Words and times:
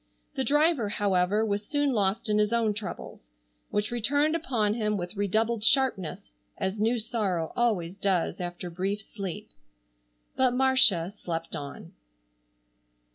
The 0.33 0.43
driver, 0.43 0.89
however, 0.89 1.45
was 1.45 1.63
soon 1.63 1.93
lost 1.93 2.27
in 2.27 2.39
his 2.39 2.51
own 2.51 2.73
troubles, 2.73 3.29
which 3.69 3.91
returned 3.91 4.35
upon 4.35 4.73
him 4.73 4.97
with 4.97 5.15
redoubled 5.15 5.63
sharpness 5.63 6.31
as 6.57 6.79
new 6.79 6.97
sorrow 6.97 7.53
always 7.55 7.99
does 7.99 8.41
after 8.41 8.71
brief 8.71 9.03
sleep. 9.03 9.51
But 10.35 10.55
Marcia 10.55 11.11
slept 11.11 11.55
on. 11.55 11.93